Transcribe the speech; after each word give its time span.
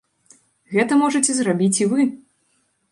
Гэта 0.73 0.93
можаце 1.03 1.31
зрабіць 1.41 1.75
і 1.85 1.91
вы! 1.95 2.11